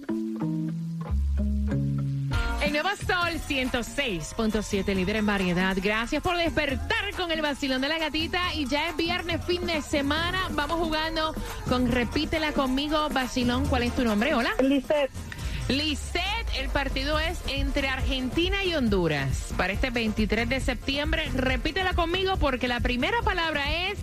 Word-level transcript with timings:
Sol 2.96 3.40
106.7, 3.48 4.94
líder 4.94 5.16
en 5.16 5.26
variedad. 5.26 5.76
Gracias 5.80 6.22
por 6.22 6.36
despertar 6.36 7.12
con 7.16 7.32
el 7.32 7.42
vacilón 7.42 7.80
de 7.80 7.88
la 7.88 7.98
gatita. 7.98 8.54
Y 8.54 8.66
ya 8.66 8.88
es 8.88 8.96
viernes, 8.96 9.44
fin 9.44 9.66
de 9.66 9.82
semana. 9.82 10.48
Vamos 10.52 10.78
jugando 10.78 11.34
con 11.68 11.90
Repítela 11.90 12.52
conmigo, 12.52 13.08
vacilón. 13.10 13.66
¿Cuál 13.66 13.84
es 13.84 13.94
tu 13.94 14.04
nombre? 14.04 14.34
Hola. 14.34 14.50
Lisset, 14.60 15.10
Lisset, 15.68 16.46
el 16.58 16.68
partido 16.68 17.18
es 17.18 17.38
entre 17.48 17.88
Argentina 17.88 18.62
y 18.64 18.74
Honduras. 18.74 19.52
Para 19.56 19.72
este 19.72 19.90
23 19.90 20.48
de 20.48 20.60
septiembre, 20.60 21.28
repítela 21.34 21.94
conmigo 21.94 22.36
porque 22.36 22.68
la 22.68 22.80
primera 22.80 23.20
palabra 23.22 23.88
es 23.88 23.98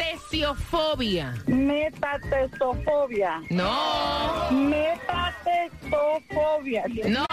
metatesiofobia. 0.00 1.34
metatestofobia, 1.46 3.42
No, 3.50 4.50
metatestofobia, 4.50 6.84
no. 7.08 7.26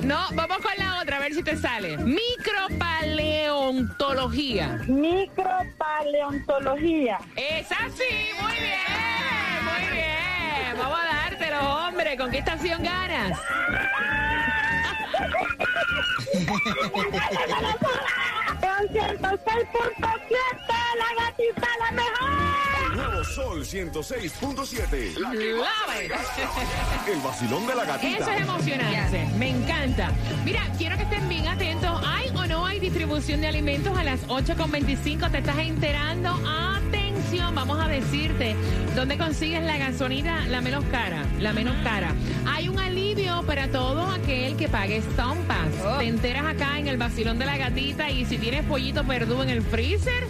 No, 0.00 0.18
vamos 0.34 0.58
con 0.58 0.72
la 0.78 1.00
otra, 1.00 1.18
a 1.18 1.20
ver 1.20 1.32
si 1.34 1.42
te 1.44 1.56
sale. 1.56 1.96
Micropaleontología. 1.98 4.80
micropaleontología, 4.88 7.18
Es 7.36 7.70
así, 7.70 8.30
muy 8.40 8.54
bien, 8.54 9.64
muy 9.64 9.84
bien. 9.92 10.76
Vamos 10.76 10.98
a 10.98 11.04
dártelo, 11.30 11.60
hombre. 11.86 12.16
¿Con 12.16 12.32
qué 12.32 12.38
estación 12.38 12.82
ganas? 12.82 13.38
con 18.82 18.96
106.7, 18.96 19.18
la 20.98 21.24
gatita 21.24 21.68
la 21.78 21.90
mejor. 21.92 22.96
Nuevo 22.96 23.24
Sol 23.24 23.64
106.7. 23.64 25.18
La 25.18 25.30
que 25.30 25.54
más. 25.54 27.08
El 27.08 27.20
vacilón 27.20 27.66
de 27.66 27.74
la 27.74 27.84
gatita. 27.84 28.18
Eso 28.18 28.30
es 28.30 28.40
emocionante. 28.40 29.26
Me 29.38 29.50
encanta. 29.50 30.10
Mira, 30.44 30.62
quiero 30.78 30.96
que 30.96 31.02
estén 31.04 31.28
bien 31.28 31.48
atentos. 31.48 32.02
¿Hay 32.04 32.30
o 32.34 32.46
no 32.46 32.66
hay 32.66 32.80
distribución 32.80 33.40
de 33.40 33.48
alimentos 33.48 33.96
a 33.96 34.04
las 34.04 34.26
8.25? 34.26 35.30
¿Te 35.30 35.38
estás 35.38 35.58
enterando? 35.58 36.38
Atención, 36.46 37.54
vamos 37.54 37.78
a 37.80 37.88
decirte 37.88 38.56
dónde 38.94 39.16
consigues 39.16 39.62
la 39.62 39.78
gasolina 39.78 40.46
la 40.48 40.60
menos 40.60 40.84
cara. 40.86 41.24
La 41.40 41.52
menos 41.52 41.74
cara. 41.82 42.14
Hay 42.46 42.61
para 43.42 43.68
todo 43.68 44.06
aquel 44.06 44.56
que 44.56 44.68
pague 44.68 44.98
Stone 44.98 45.42
Pass. 45.46 45.98
Te 45.98 46.06
enteras 46.06 46.46
acá 46.46 46.78
en 46.78 46.88
el 46.88 46.96
vacilón 46.96 47.38
de 47.38 47.46
la 47.46 47.56
gatita 47.56 48.10
y 48.10 48.24
si 48.24 48.38
tienes 48.38 48.64
pollito 48.64 49.04
perdido 49.04 49.42
en 49.42 49.50
el 49.50 49.62
freezer, 49.62 50.26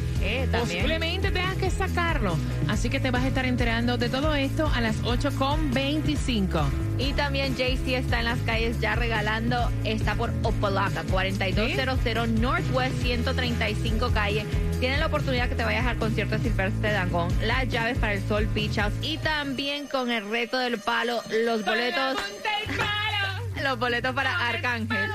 posiblemente 0.50 1.30
tengas 1.30 1.56
que 1.56 1.70
sacarlo. 1.70 2.36
Así 2.68 2.90
que 2.90 3.00
te 3.00 3.10
vas 3.10 3.24
a 3.24 3.28
estar 3.28 3.44
enterando 3.44 3.98
de 3.98 4.08
todo 4.08 4.34
esto 4.34 4.70
a 4.74 4.80
las 4.80 5.02
8.25. 5.02 6.64
Y 6.98 7.12
también 7.14 7.56
JC 7.56 7.94
está 7.94 8.18
en 8.20 8.26
las 8.26 8.38
calles 8.40 8.78
ya 8.80 8.94
regalando, 8.94 9.70
está 9.84 10.14
por 10.14 10.30
Opalaca, 10.42 11.02
4200 11.10 12.28
Northwest 12.28 12.94
135 13.02 14.10
calle. 14.12 14.46
Tienen 14.78 15.00
la 15.00 15.06
oportunidad 15.06 15.48
que 15.48 15.54
te 15.54 15.64
vayas 15.64 15.86
al 15.86 15.96
concierto 15.96 16.36
de 16.36 16.42
Silvestre 16.44 16.92
Dangón, 16.92 17.28
las 17.42 17.68
llaves 17.68 17.98
para 17.98 18.14
el 18.14 18.22
Sol 18.28 18.46
Beach 18.54 18.76
House 18.76 18.94
y 19.00 19.18
también 19.18 19.86
con 19.86 20.10
el 20.10 20.28
reto 20.28 20.58
del 20.58 20.78
palo, 20.78 21.22
los 21.44 21.64
boletos, 21.64 22.16
los 23.62 23.78
boletos 23.78 24.14
para 24.14 24.48
Arcángel. 24.48 25.10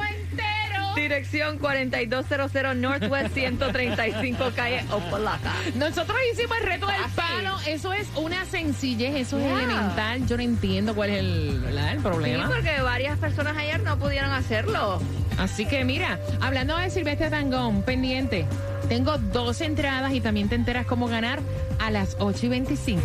Dirección 0.95 1.59
4200 1.59 2.75
Northwest 2.75 3.33
135 3.35 4.51
calle 4.55 4.83
Opalaca. 4.91 5.53
Nosotros 5.75 6.17
hicimos 6.33 6.57
el 6.59 6.63
reto 6.65 6.87
del 6.87 6.95
sí. 7.03 7.11
palo. 7.15 7.55
Eso 7.67 7.93
es 7.93 8.07
una 8.15 8.45
sencillez, 8.45 9.15
eso 9.15 9.37
es 9.37 9.45
elemental. 9.45 10.25
Yo 10.27 10.37
no 10.37 10.43
entiendo 10.43 10.95
cuál 10.95 11.11
es 11.11 11.19
el, 11.19 11.63
el 11.67 11.97
Sí, 11.97 12.01
problema. 12.01 12.47
porque 12.47 12.81
varias 12.81 13.17
personas 13.19 13.55
ayer 13.57 13.79
no 13.83 13.97
pudieron 13.99 14.31
hacerlo. 14.31 14.99
Así 15.37 15.67
que 15.67 15.85
mira, 15.85 16.19
hablando 16.41 16.75
de 16.77 16.89
Silvestre 16.89 17.29
Dangón, 17.29 17.83
pendiente. 17.83 18.47
Tengo 18.89 19.17
dos 19.19 19.61
entradas 19.61 20.13
y 20.13 20.21
también 20.21 20.49
te 20.49 20.55
enteras 20.55 20.87
cómo 20.87 21.07
ganar 21.07 21.39
a 21.79 21.91
las 21.91 22.15
8 22.19 22.47
y 22.47 22.49
25. 22.49 23.03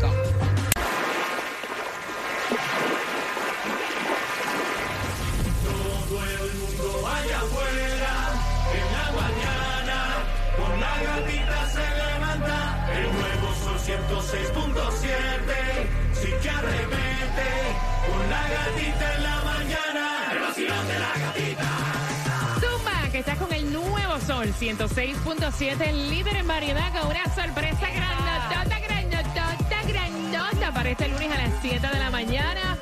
Nuevo 24.61 24.89
Sol 24.89 24.99
106.7, 24.99 25.89
el 25.89 26.11
líder 26.11 26.37
en 26.37 26.47
variedad 26.47 26.93
con 26.93 27.11
una 27.11 27.25
sorpresa 27.35 27.89
grandotota, 27.91 28.81
grandotota, 28.81 29.83
grandota 29.87 30.75
para 30.75 30.91
este 30.91 31.09
lunes 31.09 31.31
a 31.33 31.39
las 31.39 31.53
7 31.61 31.87
de 31.87 31.99
la 31.99 32.11
mañana. 32.11 32.77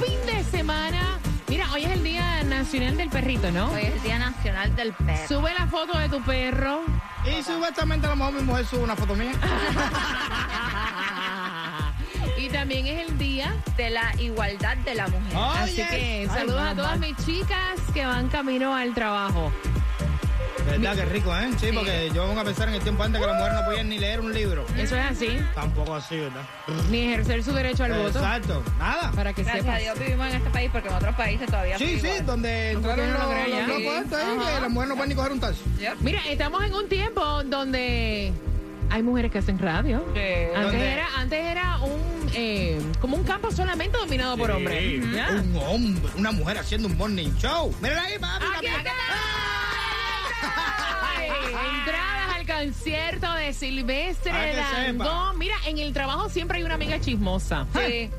Fin 0.00 0.18
de 0.26 0.44
semana. 0.44 1.18
Mira, 1.48 1.70
hoy 1.72 1.84
es 1.84 1.90
el 1.92 2.02
Día 2.02 2.42
Nacional 2.44 2.96
del 2.96 3.08
Perrito, 3.08 3.50
¿no? 3.50 3.70
Hoy 3.70 3.82
es 3.82 3.94
el 3.94 4.02
Día 4.02 4.18
Nacional 4.18 4.74
del 4.76 4.92
Perro. 4.92 5.28
Sube 5.28 5.52
la 5.58 5.66
foto 5.66 5.98
de 5.98 6.08
tu 6.08 6.22
perro. 6.22 6.82
Y 7.24 7.42
supuestamente 7.42 8.06
a 8.06 8.10
lo 8.10 8.16
mejor 8.16 8.34
mi 8.34 8.42
mujer 8.42 8.66
sube 8.66 8.82
una 8.82 8.96
foto 8.96 9.14
mía. 9.14 9.32
Y 12.38 12.48
también 12.50 12.86
es 12.86 13.08
el 13.08 13.18
día. 13.18 13.56
de 13.76 13.90
la 13.90 14.14
igualdad 14.18 14.76
de 14.78 14.94
la 14.94 15.08
mujer. 15.08 15.36
Oh, 15.36 15.50
Así 15.52 15.76
yes. 15.76 15.88
que 15.88 15.96
Ay, 15.96 16.26
saludos 16.28 16.60
a 16.60 16.74
todas 16.74 16.98
mis 16.98 17.16
chicas 17.24 17.80
que 17.92 18.04
van 18.06 18.28
camino 18.28 18.74
al 18.74 18.94
trabajo. 18.94 19.50
¿Verdad 20.66 20.96
que 20.96 21.04
rico, 21.06 21.36
eh? 21.36 21.50
Sí, 21.60 21.68
porque 21.72 22.10
yo 22.14 22.26
vengo 22.28 22.40
a 22.40 22.44
pensar 22.44 22.68
en 22.68 22.74
el 22.74 22.80
tiempo 22.82 23.02
antes 23.02 23.20
que 23.20 23.26
las 23.26 23.36
mujeres 23.36 23.58
no 23.60 23.64
podían 23.66 23.88
ni 23.88 23.98
leer 23.98 24.20
un 24.20 24.32
libro. 24.34 24.66
Eso 24.76 24.96
es 24.96 25.04
así. 25.10 25.38
Tampoco 25.54 25.94
así, 25.94 26.16
¿verdad? 26.18 26.42
Ni 26.90 27.02
ejercer 27.02 27.42
su 27.44 27.52
derecho 27.52 27.84
al 27.84 27.92
voto. 27.92 28.18
Exacto. 28.18 28.62
Nada. 28.78 29.10
Para 29.12 29.32
que 29.32 29.42
Gracias 29.42 29.64
a 29.66 29.78
sepas. 29.78 29.82
Dios 29.82 29.98
vivimos 29.98 30.26
en 30.28 30.36
este 30.36 30.50
país 30.50 30.70
porque 30.72 30.88
en 30.88 30.94
otros 30.94 31.14
países 31.14 31.46
todavía 31.46 31.78
Sí, 31.78 32.00
sí, 32.00 32.06
igual. 32.06 32.26
donde 32.26 32.70
¿Por 32.74 32.82
qué 32.82 32.88
entraron 33.02 33.12
no 33.12 33.18
lo 33.18 33.24
los, 33.24 33.30
crees 33.32 33.48
ya? 33.50 33.66
los 33.66 33.68
locos 33.82 33.98
estos 34.04 34.18
ahí, 34.18 34.38
que 34.54 34.60
las 34.60 34.70
mujeres 34.70 34.88
no 34.88 34.94
pueden 34.96 35.08
ni 35.08 35.14
coger 35.14 35.32
un 35.32 35.40
taxi. 35.40 35.60
Yep. 35.78 35.94
Mira, 36.00 36.20
estamos 36.28 36.64
en 36.64 36.74
un 36.74 36.88
tiempo 36.88 37.42
donde 37.44 38.32
hay 38.90 39.02
mujeres 39.02 39.32
que 39.32 39.38
hacen 39.38 39.58
radio. 39.58 40.04
Sí. 40.14 40.20
Antes 40.54 40.62
¿Dónde? 40.72 40.92
era, 40.92 41.06
antes 41.16 41.44
era 41.44 41.78
un 41.78 42.30
eh, 42.34 42.78
como 43.00 43.16
un 43.16 43.24
campo 43.24 43.50
solamente 43.52 43.96
dominado 43.96 44.36
por 44.36 44.50
hombres. 44.50 45.00
Un 45.04 45.56
hombre, 45.66 46.10
una 46.16 46.32
mujer 46.32 46.58
haciendo 46.58 46.88
un 46.88 46.96
morning 46.96 47.30
show. 47.38 47.74
Mírala 47.80 48.02
ahí, 48.02 48.18
papi. 48.18 48.44
Aquí 48.58 48.66
está. 48.66 48.92
Ay, 51.02 51.28
Entradas 51.78 52.36
al 52.36 52.46
concierto 52.46 53.32
de 53.34 53.52
Silvestre 53.52 54.32
sepa. 54.32 55.04
Dangond. 55.04 55.38
Mira, 55.38 55.56
en 55.66 55.78
el 55.78 55.92
trabajo 55.92 56.28
siempre 56.28 56.58
hay 56.58 56.64
una 56.64 56.74
amiga 56.74 57.00
chismosa. 57.00 57.66
Sí. 57.74 58.10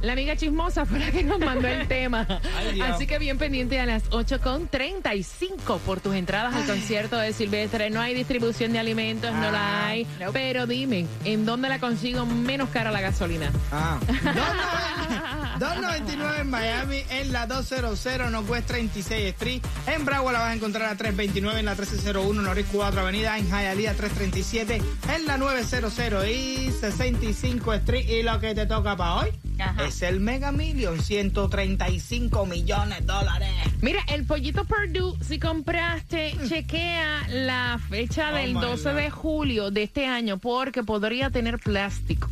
La 0.00 0.12
amiga 0.12 0.36
chismosa 0.36 0.86
fue 0.86 1.00
la 1.00 1.10
que 1.10 1.24
nos 1.24 1.40
mandó 1.40 1.66
el 1.66 1.88
tema. 1.88 2.26
Ay. 2.56 2.80
Así 2.80 3.06
que 3.06 3.18
bien 3.18 3.36
pendiente 3.36 3.80
a 3.80 3.86
las 3.86 4.08
8.35 4.10 5.78
por 5.80 6.00
tus 6.00 6.14
entradas 6.14 6.54
al 6.54 6.64
concierto 6.66 7.16
de 7.18 7.32
Silvestre. 7.32 7.90
No 7.90 8.00
hay 8.00 8.14
distribución 8.14 8.72
de 8.72 8.78
alimentos, 8.78 9.32
no 9.34 9.50
la 9.50 9.86
hay. 9.86 10.04
Nope. 10.20 10.30
Pero 10.32 10.66
dime, 10.66 11.06
¿en 11.24 11.44
dónde 11.44 11.68
la 11.68 11.80
consigo 11.80 12.26
menos 12.26 12.68
cara 12.70 12.92
la 12.92 13.00
gasolina? 13.00 13.50
Ah. 13.72 13.98
299 15.58 16.40
en 16.40 16.50
Miami, 16.50 17.02
en 17.10 17.32
la 17.32 17.46
200 17.46 18.30
Northwest 18.30 18.66
36 18.68 19.26
Street. 19.34 19.62
En 19.86 20.04
Broward 20.04 20.32
la 20.34 20.38
vas 20.40 20.50
a 20.50 20.54
encontrar 20.54 20.84
a 20.88 20.94
329 20.96 21.58
en 21.60 21.66
la 21.66 21.72
1301 21.72 22.42
Norris 22.42 22.66
4 22.72 23.00
Avenida. 23.00 23.36
En 23.38 23.46
Hialeah 23.48 23.94
337 23.94 24.80
en 25.14 25.26
la 25.26 25.36
900 25.36 25.92
y 26.28 26.70
65 26.80 27.74
Street. 27.74 28.08
Y 28.08 28.22
lo 28.22 28.38
que 28.40 28.54
te 28.54 28.66
toca 28.66 28.96
para 28.96 29.14
hoy 29.16 29.28
Ajá. 29.58 29.84
es 29.86 30.02
el 30.02 30.20
Mega 30.20 30.52
Million, 30.52 31.00
135 31.02 32.46
millones 32.46 33.00
de 33.00 33.04
dólares. 33.06 33.48
Mira, 33.80 34.00
el 34.08 34.24
pollito 34.24 34.64
Purdue, 34.64 35.16
si 35.24 35.38
compraste, 35.38 36.36
chequea 36.48 37.26
la 37.28 37.80
fecha 37.88 38.30
Oh, 38.32 38.36
del 38.36 38.54
my 38.54 38.60
12 38.60 38.92
de 38.92 39.10
God. 39.10 39.16
julio 39.16 39.70
de 39.70 39.82
este 39.84 40.06
año 40.06 40.38
porque 40.38 40.82
podría 40.84 41.30
tener 41.30 41.58
plástico. 41.58 42.28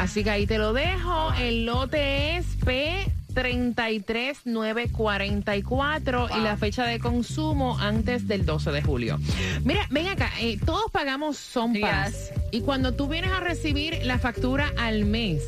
Así 0.00 0.24
que 0.24 0.30
ahí 0.30 0.46
te 0.46 0.56
lo 0.56 0.72
dejo. 0.72 1.30
El 1.34 1.66
lote 1.66 2.38
es 2.38 2.46
P. 2.64 3.12
33944 3.34 6.28
y 6.36 6.40
la 6.40 6.56
fecha 6.56 6.84
de 6.84 6.98
consumo 6.98 7.78
antes 7.78 8.26
del 8.26 8.44
12 8.44 8.72
de 8.72 8.82
julio. 8.82 9.20
Mira, 9.62 9.86
ven 9.90 10.08
acá, 10.08 10.32
eh, 10.40 10.58
todos 10.64 10.90
pagamos 10.90 11.36
Sonpas 11.36 12.12
Yes. 12.12 12.32
y 12.50 12.62
cuando 12.62 12.92
tú 12.92 13.06
vienes 13.06 13.30
a 13.30 13.38
recibir 13.38 14.04
la 14.04 14.18
factura 14.18 14.72
al 14.76 15.04
mes, 15.04 15.46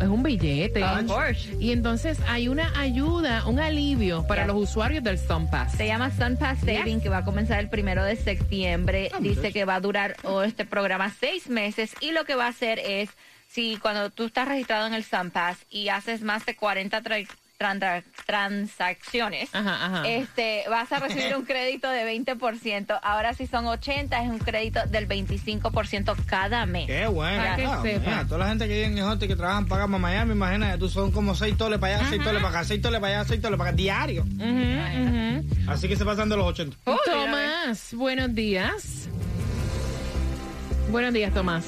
es 0.00 0.08
un 0.08 0.24
billete. 0.24 0.82
Of. 0.82 1.36
Y 1.60 1.70
entonces 1.70 2.18
hay 2.26 2.48
una 2.48 2.76
ayuda, 2.80 3.46
un 3.46 3.60
alivio 3.60 4.26
para 4.26 4.44
los 4.46 4.56
usuarios 4.56 5.04
del 5.04 5.16
SunPass. 5.18 5.74
Se 5.74 5.86
llama 5.86 6.10
Sun 6.10 6.36
Pass 6.36 6.58
Saving, 6.64 7.00
que 7.00 7.08
va 7.08 7.18
a 7.18 7.24
comenzar 7.24 7.60
el 7.60 7.68
primero 7.68 8.02
de 8.02 8.16
septiembre. 8.16 9.12
Dice 9.20 9.52
que 9.52 9.64
va 9.64 9.76
a 9.76 9.80
durar 9.80 10.16
oh, 10.24 10.42
este 10.42 10.64
programa 10.64 11.12
seis 11.20 11.48
meses 11.48 11.94
y 12.00 12.10
lo 12.12 12.24
que 12.24 12.34
va 12.34 12.46
a 12.46 12.48
hacer 12.48 12.80
es, 12.80 13.10
si 13.52 13.76
cuando 13.78 14.10
tú 14.10 14.26
estás 14.26 14.46
registrado 14.46 14.86
en 14.86 14.94
el 14.94 15.04
Sun 15.04 15.30
Pass 15.30 15.58
y 15.70 15.88
haces 15.88 16.22
más 16.22 16.46
de 16.46 16.54
40 16.54 17.02
tra- 17.02 17.26
tran- 17.58 18.04
transacciones, 18.24 19.50
Ajá, 19.52 19.84
ajá. 19.86 20.08
este, 20.08 20.64
vas 20.70 20.90
a 20.92 21.00
recibir 21.00 21.34
un 21.36 21.44
crédito 21.46 21.90
de 21.90 22.04
20%. 22.04 23.00
Ahora 23.02 23.34
si 23.34 23.46
son 23.48 23.66
80 23.66 24.22
es 24.22 24.30
un 24.30 24.38
crédito 24.38 24.80
del 24.86 25.08
25% 25.08 26.14
cada 26.26 26.64
mes. 26.66 26.86
Qué 26.86 27.06
bueno. 27.08 27.42
Para 27.42 27.56
que 27.56 27.64
Ah, 27.66 27.80
sepa. 27.82 28.00
mira, 28.10 28.24
toda 28.24 28.38
la 28.38 28.48
gente 28.48 28.68
que 28.68 28.74
vive 28.74 28.86
en 28.86 28.98
el 28.98 29.04
hotel 29.04 29.24
y 29.24 29.28
que 29.28 29.36
trabajan 29.36 29.66
para 29.66 29.82
acá, 29.82 29.90
para 29.90 29.98
Miami, 29.98 30.32
imagínate, 30.32 30.78
tú 30.78 30.88
son 30.88 31.10
como 31.10 31.34
seis 31.34 31.56
toles 31.56 31.78
para 31.80 31.96
allá, 31.98 32.06
seis 32.08 32.22
toles 32.22 32.40
para 32.40 32.54
acá, 32.56 32.64
seis 32.64 32.80
toles 32.80 33.00
para 33.00 33.18
allá, 33.18 33.28
seis 33.28 33.42
toles 33.42 33.58
para 33.58 33.70
acá, 33.70 33.76
diario. 33.76 34.22
Ujú, 34.22 35.02
ujú. 35.02 35.70
Así 35.70 35.88
que 35.88 35.96
se 35.96 36.04
pasan 36.04 36.28
de 36.28 36.36
los 36.36 36.46
80. 36.46 36.76
Uy, 36.86 36.96
Tomás, 37.04 37.92
buenos 37.94 38.32
días. 38.34 39.08
Buenos 40.88 41.12
días, 41.12 41.32
Tomás. 41.34 41.64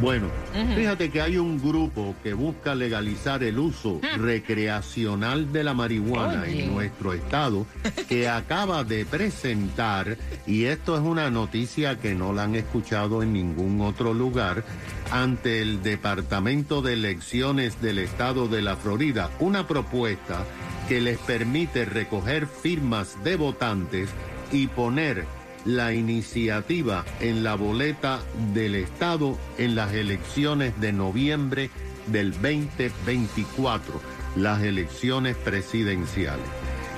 Bueno, 0.00 0.28
fíjate 0.76 1.10
que 1.10 1.20
hay 1.20 1.38
un 1.38 1.60
grupo 1.60 2.14
que 2.22 2.32
busca 2.32 2.74
legalizar 2.74 3.42
el 3.42 3.58
uso 3.58 4.00
recreacional 4.16 5.52
de 5.52 5.64
la 5.64 5.74
marihuana 5.74 6.42
Oye. 6.42 6.64
en 6.64 6.74
nuestro 6.74 7.12
estado, 7.12 7.66
que 8.08 8.28
acaba 8.28 8.84
de 8.84 9.04
presentar, 9.04 10.16
y 10.46 10.64
esto 10.64 10.94
es 10.96 11.02
una 11.02 11.30
noticia 11.30 11.98
que 11.98 12.14
no 12.14 12.32
la 12.32 12.44
han 12.44 12.54
escuchado 12.54 13.22
en 13.22 13.32
ningún 13.32 13.80
otro 13.80 14.14
lugar, 14.14 14.64
ante 15.10 15.62
el 15.62 15.82
Departamento 15.82 16.80
de 16.80 16.92
Elecciones 16.92 17.80
del 17.80 17.98
estado 17.98 18.46
de 18.46 18.62
la 18.62 18.76
Florida, 18.76 19.30
una 19.40 19.66
propuesta 19.66 20.44
que 20.88 21.00
les 21.00 21.18
permite 21.18 21.84
recoger 21.84 22.46
firmas 22.46 23.22
de 23.24 23.36
votantes 23.36 24.10
y 24.52 24.68
poner 24.68 25.26
la 25.64 25.92
iniciativa 25.92 27.04
en 27.20 27.44
la 27.44 27.54
boleta 27.54 28.20
del 28.54 28.74
Estado 28.74 29.38
en 29.58 29.74
las 29.74 29.92
elecciones 29.92 30.78
de 30.80 30.92
noviembre 30.92 31.70
del 32.06 32.32
2024, 32.32 34.00
las 34.36 34.62
elecciones 34.62 35.36
presidenciales. 35.36 36.46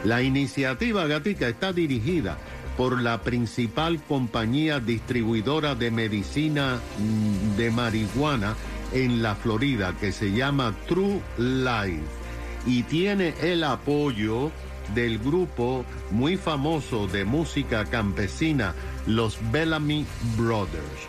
La 0.05 0.23
iniciativa 0.23 1.07
Gatica 1.07 1.49
está 1.49 1.73
dirigida 1.73 2.39
por 2.77 3.01
la 3.01 3.21
principal 3.23 4.01
compañía 4.03 4.81
distribuidora 4.81 5.75
de 5.75 5.91
medicina 5.91 6.79
mm, 6.99 7.57
de 7.57 7.71
marihuana 7.71 8.55
en 8.93 9.23
la 9.23 9.35
Florida 9.35 9.95
que 10.01 10.13
se 10.13 10.33
llama 10.33 10.75
True 10.89 11.21
Life 11.37 12.21
y 12.67 12.83
tiene 12.85 13.35
el 13.43 13.65
apoyo 13.65 14.51
del 14.95 15.19
grupo 15.19 15.85
muy 16.11 16.37
famoso 16.37 17.07
de 17.07 17.25
música 17.25 17.85
campesina, 17.85 18.75
los 19.07 19.39
Bellamy 19.51 20.07
Brothers. 20.37 21.09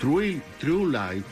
True, 0.00 0.40
True 0.58 0.86
Life 0.86 1.26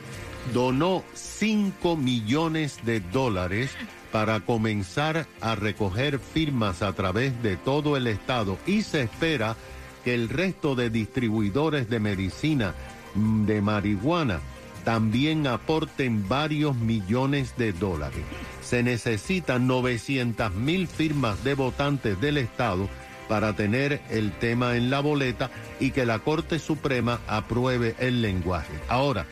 donó 0.52 1.04
5 1.14 1.96
millones 1.96 2.78
de 2.84 3.00
dólares 3.00 3.70
para 4.12 4.40
comenzar 4.40 5.26
a 5.40 5.54
recoger 5.54 6.18
firmas 6.18 6.82
a 6.82 6.92
través 6.92 7.42
de 7.42 7.56
todo 7.56 7.96
el 7.96 8.06
estado 8.06 8.58
y 8.66 8.82
se 8.82 9.02
espera 9.02 9.56
que 10.04 10.14
el 10.14 10.28
resto 10.28 10.74
de 10.74 10.90
distribuidores 10.90 11.88
de 11.88 11.98
medicina 11.98 12.74
mm, 13.14 13.46
de 13.46 13.62
marihuana 13.62 14.40
también 14.84 15.46
aporten 15.46 16.28
varios 16.28 16.76
millones 16.76 17.56
de 17.56 17.72
dólares. 17.72 18.22
Se 18.64 18.82
necesitan 18.82 19.66
900 19.66 20.54
mil 20.54 20.88
firmas 20.88 21.44
de 21.44 21.54
votantes 21.54 22.20
del 22.20 22.38
Estado 22.38 22.88
para 23.28 23.54
tener 23.54 24.02
el 24.10 24.32
tema 24.32 24.76
en 24.76 24.90
la 24.90 25.00
boleta 25.00 25.50
y 25.80 25.90
que 25.90 26.06
la 26.06 26.18
Corte 26.18 26.58
Suprema 26.58 27.20
apruebe 27.26 27.94
el 27.98 28.22
lenguaje. 28.22 28.72
Ahora, 28.88 29.26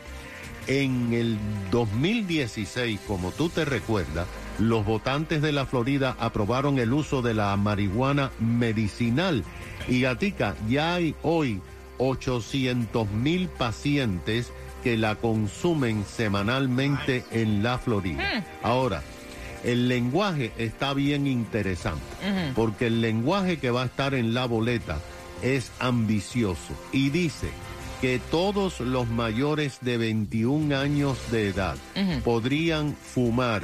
en 0.67 1.13
el 1.13 1.39
2016, 1.71 3.01
como 3.07 3.33
tú 3.33 3.49
te 3.49 3.65
recuerdas, 3.65 4.27
los 4.59 4.85
votantes 4.85 5.43
de 5.43 5.53
la 5.53 5.67
Florida 5.67 6.17
aprobaron 6.21 6.79
el 6.79 6.93
uso 6.93 7.23
de 7.23 7.35
la 7.35 7.57
marihuana 7.57 8.31
medicinal. 8.39 9.45
Y 9.89 10.03
Gatica, 10.03 10.55
ya 10.69 10.95
hay 10.95 11.15
hoy 11.23 11.61
800 11.99 13.11
mil 13.11 13.49
pacientes 13.49 14.53
que 14.83 14.97
la 14.97 15.15
consumen 15.17 16.05
semanalmente 16.05 17.25
en 17.31 17.63
la 17.63 17.79
Florida. 17.79 18.45
Ahora, 18.63 19.03
el 19.65 19.89
lenguaje 19.89 20.53
está 20.59 20.95
bien 20.95 21.27
interesante, 21.27 22.05
porque 22.55 22.87
el 22.87 23.01
lenguaje 23.01 23.59
que 23.59 23.71
va 23.71 23.83
a 23.83 23.87
estar 23.87 24.15
en 24.15 24.35
la 24.35 24.47
boleta 24.47 24.99
es 25.43 25.73
ambicioso 25.81 26.75
y 26.93 27.11
dice 27.11 27.51
que 28.01 28.21
todos 28.31 28.81
los 28.81 29.09
mayores 29.09 29.79
de 29.81 29.97
21 29.97 30.77
años 30.77 31.19
de 31.31 31.49
edad 31.49 31.77
podrían 32.25 32.97
fumar, 32.97 33.63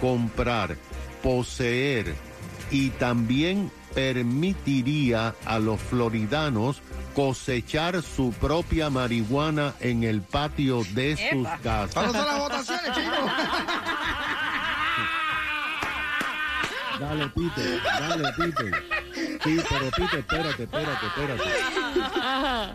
comprar, 0.00 0.76
poseer 1.22 2.14
y 2.70 2.90
también 2.90 3.70
permitiría 3.94 5.34
a 5.44 5.58
los 5.58 5.80
floridanos 5.80 6.80
cosechar 7.14 8.02
su 8.02 8.32
propia 8.32 8.88
marihuana 8.88 9.74
en 9.80 10.02
el 10.04 10.22
patio 10.22 10.82
de 10.94 11.16
sus 11.16 11.46
Epa. 11.46 11.88
¿Cuándo 11.92 12.12
casas. 12.12 12.12
son 12.12 12.26
las 12.26 12.38
votaciones, 12.38 12.86
chicos? 12.96 13.30
Dale, 17.02 17.26
Peter, 17.34 17.80
dale, 17.84 18.32
Peter. 18.36 18.72
Sí, 19.42 19.60
pero 19.68 19.90
Peter, 19.90 20.20
espérate, 20.20 20.62
espérate, 20.62 21.06
espérate. 21.06 21.42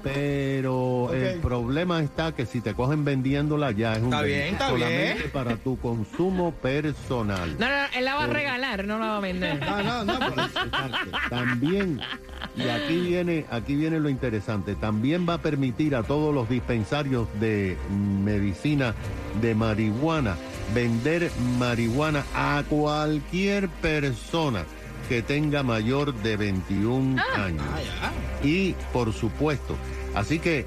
Pero 0.03 1.13
el 1.13 1.39
problema 1.39 2.01
está 2.01 2.33
que 2.33 2.45
si 2.45 2.59
te 2.59 2.73
cogen 2.73 3.05
vendiéndola 3.05 3.71
ya 3.71 3.93
es 3.93 3.99
un 3.99 4.05
Está 4.07 4.21
bien, 4.23 4.53
está 4.53 4.69
solamente 4.69 5.13
bien. 5.13 5.31
para 5.31 5.55
tu 5.55 5.79
consumo 5.79 6.51
personal. 6.51 7.55
No, 7.57 7.69
no, 7.69 7.71
no, 7.71 7.87
él 7.95 8.03
la 8.05 8.15
va 8.15 8.23
a 8.25 8.27
regalar, 8.27 8.85
no 8.85 8.99
la 8.99 9.05
va 9.07 9.17
a 9.17 9.21
vender. 9.21 9.59
No, 9.65 10.03
no, 10.03 10.03
no. 10.03 10.19
También, 11.29 12.01
y 12.57 12.67
aquí 12.67 12.99
viene, 12.99 13.45
aquí 13.49 13.75
viene 13.75 13.99
lo 14.01 14.09
interesante, 14.09 14.75
también 14.75 15.27
va 15.27 15.35
a 15.35 15.41
permitir 15.41 15.95
a 15.95 16.03
todos 16.03 16.35
los 16.35 16.49
dispensarios 16.49 17.27
de 17.39 17.77
medicina 17.89 18.93
de 19.41 19.55
marihuana 19.55 20.35
vender 20.73 21.31
marihuana 21.57 22.23
a 22.33 22.63
cualquier 22.69 23.69
persona 23.69 24.65
que 25.07 25.21
tenga 25.21 25.63
mayor 25.63 26.13
de 26.13 26.37
21 26.37 27.21
años. 27.35 27.63
Ah. 28.01 28.11
Y 28.43 28.73
por 28.91 29.13
supuesto, 29.13 29.75
así 30.15 30.39
que, 30.39 30.65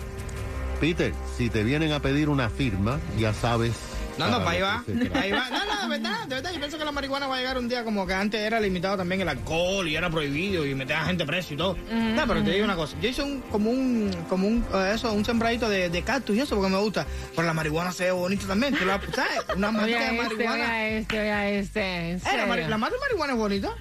Peter, 0.80 1.12
si 1.37 1.50
te 1.50 1.62
vienen 1.62 1.92
a 1.92 2.00
pedir 2.00 2.28
una 2.28 2.49
firma, 2.49 2.99
ya 3.19 3.35
sabes. 3.35 3.89
No, 4.20 4.38
no, 4.38 4.44
para 4.44 4.50
ahí 4.50 4.60
va. 4.60 4.84
Ahí. 5.20 5.30
No, 5.30 5.50
no, 5.50 5.82
de 5.82 5.88
verdad, 5.88 6.26
de 6.28 6.34
verdad. 6.36 6.52
Yo 6.52 6.58
pienso 6.58 6.78
que 6.78 6.84
la 6.84 6.92
marihuana 6.92 7.26
va 7.26 7.36
a 7.36 7.38
llegar 7.38 7.58
un 7.58 7.68
día 7.68 7.84
como 7.84 8.06
que 8.06 8.14
antes 8.14 8.40
era 8.40 8.60
limitado 8.60 8.96
también 8.98 9.20
el 9.20 9.28
alcohol 9.28 9.88
y 9.88 9.96
era 9.96 10.08
prohibido 10.10 10.66
y 10.66 10.74
meter 10.74 10.96
a 10.96 11.04
gente 11.06 11.24
preso 11.24 11.54
y 11.54 11.56
todo. 11.56 11.76
No, 11.90 12.26
pero 12.26 12.42
te 12.44 12.50
digo 12.50 12.64
una 12.64 12.76
cosa. 12.76 12.96
Yo 13.00 13.08
hice 13.08 13.22
un, 13.22 13.40
como 13.42 13.70
un, 13.70 14.10
como 14.28 14.46
un, 14.46 14.64
eh, 14.74 14.92
eso, 14.94 15.12
un 15.12 15.24
sembradito 15.24 15.68
de, 15.68 15.88
de 15.90 16.02
cactus 16.02 16.36
y 16.36 16.40
eso 16.40 16.56
porque 16.56 16.70
me 16.72 16.78
gusta. 16.78 17.06
Pero 17.34 17.46
la 17.46 17.54
marihuana 17.54 17.92
se 17.92 18.04
ve 18.04 18.10
bonito 18.12 18.46
también. 18.46 18.74
¿Tú 18.76 18.84
la, 18.84 19.00
¿Sabes? 19.14 19.40
Una 19.56 19.68
Oye 19.82 19.96
matica 19.96 19.98
de 19.98 20.04
este, 20.04 20.10
oye 20.10 20.36
marihuana. 20.36 20.70
a 20.72 20.88
este, 20.88 21.20
oye 21.20 21.30
a 21.32 21.50
este. 21.50 21.80
¿en 22.10 22.16
Eh, 22.16 22.20
la, 22.24 22.46
serio? 22.46 22.68
la 22.68 22.78
mata 22.78 22.94
de 22.94 23.00
marihuana 23.00 23.32
es 23.32 23.38
bonita. 23.38 23.74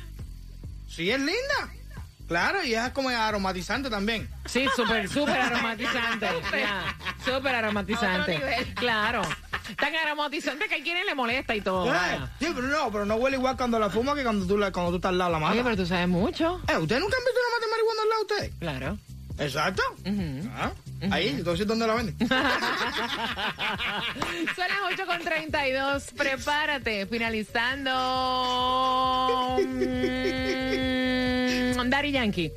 Sí, 0.87 1.09
es 1.11 1.19
linda. 1.19 1.73
Claro, 2.29 2.63
y 2.63 2.73
es 2.75 2.89
como 2.91 3.09
aromatizante 3.09 3.89
también. 3.89 4.29
Sí, 4.45 4.67
súper, 4.75 5.09
súper 5.09 5.41
aromatizante. 5.41 6.27
ya, 6.53 6.95
súper 7.25 7.55
aromatizante. 7.55 8.07
A 8.07 8.21
otro 8.21 8.33
nivel. 8.47 8.73
Claro. 8.75 9.21
Tan 9.77 9.95
aromatizante 9.95 10.67
que 10.67 10.75
a 10.75 10.83
quien 10.83 11.03
le 11.05 11.15
molesta 11.15 11.55
y 11.55 11.61
todo. 11.61 11.87
Eh, 11.87 11.89
vaya. 11.89 12.29
sí, 12.39 12.51
pero 12.55 12.67
no, 12.67 12.91
pero 12.91 13.05
no 13.05 13.15
huele 13.15 13.37
igual 13.37 13.57
cuando 13.57 13.79
la 13.79 13.89
fuma 13.89 14.13
que 14.15 14.21
cuando 14.23 14.45
tú, 14.45 14.57
la, 14.57 14.71
cuando 14.71 14.91
tú 14.91 14.97
estás 14.97 15.09
al 15.09 15.17
lado 15.17 15.31
de 15.31 15.33
la 15.33 15.39
mata. 15.39 15.53
Oye, 15.53 15.63
pero 15.63 15.75
tú 15.75 15.85
sabes 15.87 16.07
mucho. 16.07 16.61
Eh, 16.67 16.77
¿ustedes 16.77 17.01
nunca 17.01 17.17
han 17.17 17.25
visto 17.25 17.39
una 17.39 17.49
mata 17.55 17.65
de 17.65 17.71
marihuana 17.71 18.01
al 18.03 18.09
lado 18.09 18.23
de 18.23 18.33
ustedes? 18.33 18.53
Claro. 18.59 18.97
Exacto. 19.39 19.81
Ah, 20.57 20.71
Ahí, 21.11 21.29
entonces, 21.29 21.65
¿dónde 21.65 21.87
la 21.87 21.93
venden? 21.93 22.13
Son 22.27 22.37
las 24.67 24.81
8.32. 24.99 26.11
Prepárate. 26.13 27.05
Finalizando. 27.05 29.55
Mm, 29.59 29.79
Daddy 31.89 32.11
Yankee. 32.11 32.51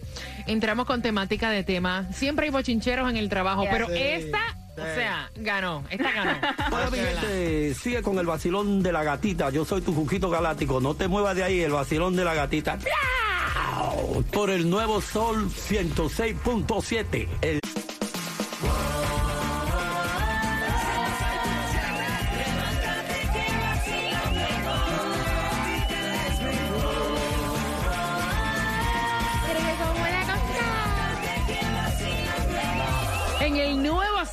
Entramos 0.47 0.87
con 0.87 1.03
temática 1.03 1.51
de 1.51 1.63
tema. 1.63 2.09
Siempre 2.13 2.47
hay 2.47 2.53
bochincheros 2.53 3.09
en 3.11 3.17
el 3.17 3.29
trabajo, 3.29 3.65
pero 3.71 3.87
Sí, 3.87 3.95
esta, 3.97 4.57
o 4.73 4.95
sea, 4.95 5.31
ganó. 5.37 5.85
Esta 5.91 6.11
ganó. 6.13 6.33
Hola, 6.73 6.91
mi 6.91 6.99
gente. 6.99 7.75
Sigue 7.75 8.03
con 8.03 8.19
el 8.19 8.27
vacilón 8.27 8.83
de 8.83 8.93
la 8.93 9.03
gatita. 9.05 9.51
Yo 9.51 9.65
soy 9.65 9.83
tu 9.83 9.95
juguito 9.95 10.31
galáctico. 10.31 10.81
No 10.81 10.95
te 10.95 11.09
muevas 11.09 11.37
de 11.37 11.45
ahí, 11.45 11.61
el 11.61 11.73
vacilón 11.73 12.17
de 12.17 12.25
la 12.25 12.35
gatita. 12.35 12.77
¡Miau! 12.77 14.23
Por 14.33 14.51
el 14.51 14.69
nuevo 14.69 15.01
Sol 15.01 15.49
106.7. 15.51 17.29
El 17.43 17.61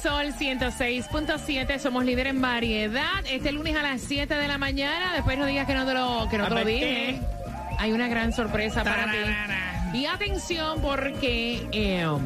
Sol 0.10 0.34
106.7 0.34 1.78
somos 1.78 2.04
líder 2.04 2.26
en 2.26 2.42
variedad. 2.42 3.24
Este 3.30 3.52
lunes 3.52 3.76
a 3.76 3.84
las 3.84 4.02
7 4.02 4.34
de 4.34 4.48
la 4.48 4.58
mañana. 4.58 5.14
Después 5.14 5.38
no 5.38 5.46
digas 5.46 5.68
que 5.68 5.76
no 5.76 5.86
te 5.86 5.94
lo, 5.94 6.28
que 6.32 6.40
no 6.40 6.48
te 6.48 6.56
lo 6.56 6.66
dije. 6.66 7.22
Hay 7.78 7.92
una 7.92 8.08
gran 8.08 8.34
sorpresa 8.34 8.84
para 8.84 9.06
ti. 9.12 10.00
Y 10.00 10.08
atención 10.08 10.82
porque... 10.82 11.64
eh, 11.72 12.08
um, 12.08 12.22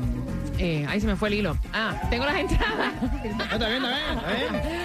eh, 0.59 0.85
ahí 0.87 1.01
se 1.01 1.07
me 1.07 1.17
fue 1.17 1.27
el 1.27 1.33
hilo. 1.33 1.57
Ah, 1.73 1.93
tengo 2.09 2.25
las 2.25 2.37
entradas. 2.37 2.93
Está 3.21 3.67
bien, 3.67 3.83
está 3.83 3.89
bien, 3.89 4.17
está 4.17 4.61
bien. 4.61 4.82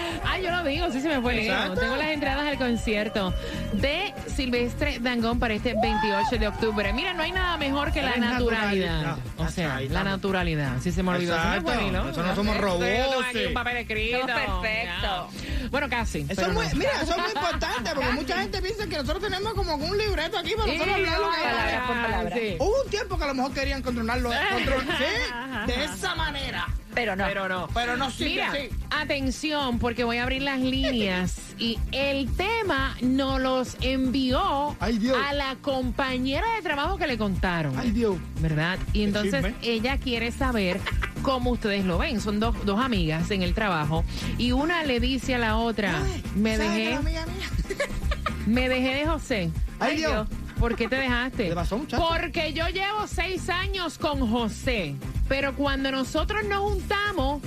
Yo 0.49 0.57
lo 0.57 0.63
digo, 0.65 0.91
sí 0.91 1.01
se 1.01 1.09
me 1.09 1.21
fue. 1.21 1.43
Exacto. 1.47 1.81
Tengo 1.81 1.97
las 1.97 2.09
entradas 2.09 2.47
al 2.47 2.57
concierto 2.59 3.35
de 3.75 4.15
Silvestre 4.35 4.99
Dangón 5.01 5.39
para 5.39 5.55
este 5.55 5.75
28 5.81 6.39
de 6.39 6.49
octubre. 6.49 6.93
Mira, 6.93 7.13
no 7.13 7.23
hay 7.23 7.33
nada 7.33 7.57
mejor 7.59 7.93
que 7.93 8.01
la 8.03 8.17
naturalidad. 8.17 9.03
naturalidad. 9.03 9.19
O 9.37 9.49
sea, 9.49 9.77
Ahí 9.77 9.89
la 9.89 10.05
naturalidad. 10.05 10.81
Si 10.81 10.91
se 10.93 11.03
me 11.03 11.11
olvidó. 11.11 11.35
se 11.35 11.41
me 11.41 11.57
Exacto. 11.57 11.73
fue 11.73 11.83
el 11.83 11.89
hilo. 11.89 12.09
Eso 12.09 12.23
no 12.23 12.35
somos 12.35 12.57
robots, 12.57 13.27
aquí 13.29 13.39
sí. 13.39 13.47
un 13.47 13.55
papel 13.55 13.77
escrito. 13.79 14.19
Somos. 14.21 14.63
Ya. 14.69 15.27
Bueno, 15.71 15.89
casi. 15.89 16.25
Eso 16.29 16.43
es 16.43 16.53
muy, 16.53 16.67
no. 16.67 16.75
mira, 16.77 16.91
eso 17.03 17.11
es 17.13 17.19
muy 17.19 17.31
importante 17.35 17.91
porque 17.95 18.13
mucha 18.13 18.39
gente 18.41 18.63
piensa 18.63 18.87
que 18.87 18.97
nosotros 18.97 19.21
tenemos 19.23 19.53
como 19.55 19.75
un 19.75 19.99
libreto 19.99 20.39
aquí 20.39 20.53
para 20.57 20.73
nosotros 20.73 20.95
hablar 20.95 21.19
lo 21.21 21.31
que 21.31 21.37
Palabra 21.43 21.87
por 21.87 21.97
palabra. 22.03 22.37
Sí. 22.37 22.57
Hubo 22.59 22.83
un 22.85 22.91
tiempo 22.91 23.19
que 23.19 23.25
a 23.25 23.27
lo 23.27 23.35
mejor 23.35 23.53
querían 23.53 23.83
controlarlo, 23.83 24.31
control- 24.53 24.87
sí, 24.99 25.73
de 25.73 25.85
esa 25.85 26.15
manera. 26.15 26.67
Pero 26.99 27.15
no. 27.15 27.25
Pero 27.27 27.49
no. 27.49 27.69
Pero 27.73 27.97
no 27.97 28.11
sigue 28.11 28.31
Mira, 28.31 28.51
así. 28.51 28.69
atención, 28.91 29.79
porque 29.79 30.03
voy 30.03 30.17
a 30.17 30.25
abrir 30.25 30.43
las 30.43 30.59
líneas 30.59 31.39
y 31.57 31.79
el 31.93 32.29
tema 32.33 32.97
nos 33.03 33.41
los 33.41 33.77
envió 33.81 34.77
Ay, 34.81 34.99
Dios. 34.99 35.17
a 35.29 35.33
la 35.33 35.55
compañera 35.63 36.45
de 36.57 36.63
trabajo 36.63 36.99
que 36.99 37.07
le 37.07 37.17
contaron. 37.17 37.79
Ay, 37.79 37.93
Dios. 37.93 38.17
¿Verdad? 38.41 38.81
Y 38.93 39.05
entonces 39.05 39.47
ella 39.63 39.97
quiere 39.99 40.33
saber 40.33 40.81
cómo 41.23 41.51
ustedes 41.51 41.85
lo 41.85 41.99
ven. 41.99 42.21
Son 42.21 42.41
dos, 42.41 42.57
dos 42.67 42.81
amigas 42.81 43.31
en 43.31 43.43
el 43.43 43.55
trabajo 43.55 44.05
y 44.37 44.51
una 44.51 44.83
le 44.83 44.99
dice 44.99 45.37
a 45.37 45.39
la 45.39 45.57
otra, 45.57 46.03
me 46.35 46.57
¿Sabes 46.57 46.73
que 46.73 46.79
dejé, 46.79 46.91
la 46.91 46.99
amiga 46.99 47.27
mía? 47.27 47.87
me 48.47 48.69
dejé 48.69 48.95
de 48.95 49.07
José. 49.07 49.51
Ay, 49.79 49.99
Dios. 49.99 50.27
¿Por 50.59 50.75
qué 50.75 50.89
te 50.89 50.97
dejaste? 50.97 51.45
¿Qué 51.45 51.49
le 51.51 51.55
pasó? 51.55 51.81
Porque 51.97 52.53
yo 52.53 52.67
llevo 52.69 53.07
seis 53.07 53.49
años 53.49 53.97
con 53.99 54.29
José, 54.29 54.97
pero 55.29 55.55
cuando 55.55 55.91
nosotros 55.91 56.45
nos 56.45 56.59
juntamos, 56.61 57.43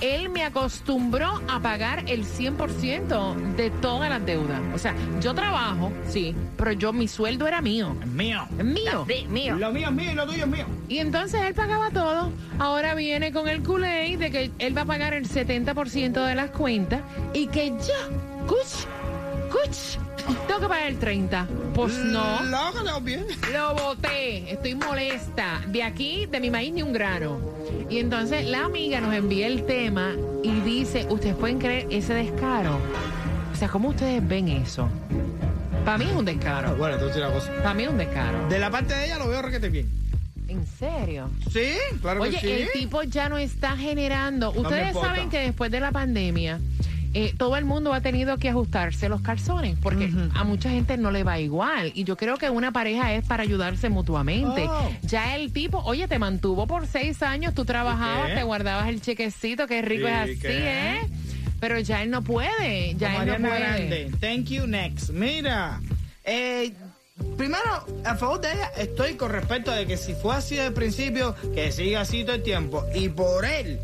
él 0.00 0.28
me 0.28 0.44
acostumbró 0.44 1.42
a 1.48 1.60
pagar 1.60 2.04
el 2.06 2.24
100% 2.24 3.56
de 3.56 3.70
todas 3.70 4.08
las 4.08 4.24
deudas. 4.24 4.60
O 4.74 4.78
sea, 4.78 4.94
yo 5.20 5.34
trabajo, 5.34 5.92
sí, 6.06 6.34
pero 6.56 6.72
yo 6.72 6.92
mi 6.92 7.08
sueldo 7.08 7.46
era 7.46 7.60
mío. 7.60 7.96
Es 8.00 8.06
mío. 8.06 8.48
Es 8.58 8.64
mío. 8.64 9.06
Sí, 9.08 9.26
mío. 9.28 9.56
Lo 9.56 9.72
mío 9.72 9.88
es 9.88 9.94
mío 9.94 10.12
y 10.12 10.14
lo 10.14 10.26
tuyo 10.26 10.44
es 10.44 10.50
mío. 10.50 10.66
Y 10.88 10.98
entonces 10.98 11.42
él 11.42 11.54
pagaba 11.54 11.90
todo. 11.90 12.30
Ahora 12.58 12.94
viene 12.94 13.32
con 13.32 13.48
el 13.48 13.62
culé 13.62 14.16
de 14.16 14.30
que 14.30 14.50
él 14.58 14.76
va 14.76 14.82
a 14.82 14.86
pagar 14.86 15.14
el 15.14 15.28
70% 15.28 16.24
de 16.24 16.34
las 16.34 16.50
cuentas 16.50 17.00
y 17.34 17.48
que 17.48 17.70
yo, 17.70 18.46
cuch, 18.46 18.86
cuch, 19.50 19.98
tengo 20.46 20.60
que 20.60 20.68
pagar 20.68 20.88
el 20.88 20.98
30%. 20.98 21.46
Pues 21.74 21.94
no. 21.98 22.38
Te 22.38 23.00
bien. 23.00 23.26
Lo 23.52 23.74
voté, 23.74 24.52
estoy 24.52 24.74
molesta. 24.74 25.60
De 25.68 25.82
aquí, 25.82 26.26
de 26.26 26.40
mi 26.40 26.50
maíz, 26.50 26.72
ni 26.72 26.82
un 26.82 26.92
grano. 26.92 27.40
Y 27.88 27.98
entonces 27.98 28.46
la 28.46 28.64
amiga 28.64 29.00
nos 29.00 29.14
envía 29.14 29.46
el 29.46 29.64
tema 29.66 30.14
y 30.42 30.60
dice, 30.60 31.06
¿ustedes 31.08 31.36
pueden 31.36 31.58
creer 31.58 31.86
ese 31.90 32.14
descaro? 32.14 32.78
O 33.52 33.56
sea, 33.56 33.68
¿cómo 33.68 33.90
ustedes 33.90 34.26
ven 34.26 34.48
eso? 34.48 34.88
Para 35.84 35.98
mí 35.98 36.04
es 36.04 36.16
un 36.16 36.24
descaro. 36.24 36.76
Bueno, 36.76 36.94
entonces 36.94 37.16
una 37.16 37.32
cosa. 37.32 37.52
Para 37.56 37.74
mí 37.74 37.84
es 37.84 37.88
un 37.88 37.98
descaro. 37.98 38.48
De 38.48 38.58
la 38.58 38.70
parte 38.70 38.94
de 38.94 39.06
ella 39.06 39.18
lo 39.18 39.28
veo 39.28 39.42
requete 39.42 39.68
bien. 39.68 39.88
¿En 40.48 40.66
serio? 40.66 41.30
Sí, 41.52 41.74
claro 42.00 42.22
Oye, 42.22 42.32
que 42.32 42.40
sí. 42.40 42.50
el 42.62 42.72
tipo 42.72 43.02
ya 43.02 43.28
no 43.28 43.38
está 43.38 43.76
generando. 43.76 44.50
Ustedes 44.52 44.94
saben 44.94 45.28
que 45.28 45.40
después 45.40 45.70
de 45.70 45.80
la 45.80 45.92
pandemia, 45.92 46.58
eh, 47.14 47.34
todo 47.36 47.56
el 47.56 47.64
mundo 47.64 47.94
ha 47.94 48.00
tenido 48.00 48.36
que 48.38 48.50
ajustarse 48.50 49.08
los 49.08 49.22
calzones 49.22 49.78
porque 49.80 50.10
a 50.34 50.44
mucha 50.44 50.70
gente 50.70 50.96
no 50.96 51.10
le 51.10 51.24
va 51.24 51.38
igual. 51.38 51.92
Y 51.94 52.04
yo 52.04 52.16
creo 52.16 52.36
que 52.36 52.50
una 52.50 52.72
pareja 52.72 53.14
es 53.14 53.24
para 53.24 53.42
ayudarse 53.42 53.88
mutuamente. 53.88 54.66
Oh. 54.68 54.90
Ya 55.02 55.36
el 55.36 55.52
tipo, 55.52 55.78
oye, 55.78 56.06
te 56.08 56.18
mantuvo 56.18 56.66
por 56.66 56.86
seis 56.86 57.22
años, 57.22 57.54
tú 57.54 57.64
trabajabas, 57.64 58.34
te 58.34 58.42
guardabas 58.42 58.88
el 58.88 59.00
chequecito, 59.00 59.66
qué 59.66 59.82
rico 59.82 60.06
¿Y 60.06 60.10
es 60.10 60.16
así, 60.16 60.38
qué? 60.38 60.96
¿eh? 60.96 61.00
Pero 61.60 61.78
ya 61.80 62.02
él 62.02 62.10
no 62.10 62.22
puede, 62.22 62.94
ya 62.94 63.22
él 63.22 63.40
no 63.42 63.48
puede. 63.48 63.60
Grande. 63.60 64.12
Thank 64.20 64.46
you, 64.46 64.66
next. 64.66 65.10
Mira, 65.10 65.80
eh, 66.24 66.72
primero, 67.36 67.86
a 68.04 68.14
favor 68.14 68.40
de 68.40 68.52
ella, 68.52 68.70
estoy 68.76 69.14
con 69.14 69.30
respecto 69.32 69.72
de 69.72 69.86
que 69.86 69.96
si 69.96 70.14
fue 70.14 70.36
así 70.36 70.54
desde 70.54 70.68
el 70.68 70.74
principio, 70.74 71.34
que 71.54 71.72
siga 71.72 72.02
así 72.02 72.22
todo 72.22 72.36
el 72.36 72.42
tiempo. 72.42 72.84
Y 72.94 73.08
por 73.08 73.44
él, 73.44 73.80